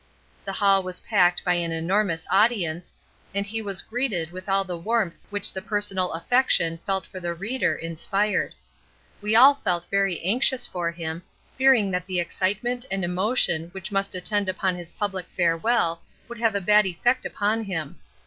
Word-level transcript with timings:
The 0.45 0.53
hall 0.53 0.81
was 0.81 1.01
packed 1.01 1.43
by 1.45 1.53
an 1.53 1.71
enormous 1.71 2.25
audience, 2.31 2.95
and 3.35 3.45
he 3.45 3.61
was 3.61 3.83
greeted 3.83 4.31
with 4.31 4.49
all 4.49 4.63
the 4.63 4.75
warmth 4.75 5.17
which 5.29 5.53
the 5.53 5.61
personal 5.61 6.11
affection 6.13 6.79
felt 6.87 7.05
for 7.05 7.19
the 7.19 7.35
reader 7.35 7.75
inspired. 7.75 8.55
We 9.21 9.35
all 9.35 9.53
felt 9.53 9.85
very 9.91 10.19
anxious 10.23 10.65
for 10.65 10.89
him, 10.89 11.21
fearing 11.55 11.91
that 11.91 12.07
the 12.07 12.19
excitement 12.19 12.83
and 12.89 13.05
emotion 13.05 13.69
which 13.73 13.91
must 13.91 14.15
attend 14.15 14.49
upon 14.49 14.73
his 14.73 14.91
public 14.91 15.27
farewell 15.37 16.01
would 16.27 16.39
have 16.39 16.55
a 16.55 16.61
bad 16.61 16.87
effect 16.87 17.23
upon 17.23 17.65
him. 17.65 17.99